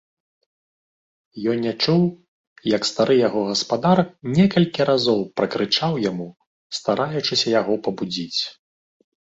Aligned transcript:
Ён 1.51 1.57
не 1.65 1.73
чуў, 1.85 2.01
як 2.75 2.81
стары 2.91 3.15
яго 3.27 3.41
гаспадар 3.51 3.97
некалькі 4.39 4.81
разоў 4.91 5.19
пракрычаў 5.41 5.93
яму, 6.09 6.27
стараючыся 6.79 7.47
яго 7.59 7.73
пабудзіць. 7.87 8.37